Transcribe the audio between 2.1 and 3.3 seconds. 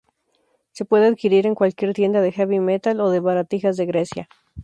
de "heavy metal" o de